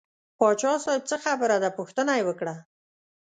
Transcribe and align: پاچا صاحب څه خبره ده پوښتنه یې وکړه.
پاچا 0.37 0.73
صاحب 0.83 1.03
څه 1.09 1.15
خبره 1.25 1.57
ده 1.63 1.69
پوښتنه 1.77 2.11
یې 2.17 2.23
وکړه. 2.27 2.55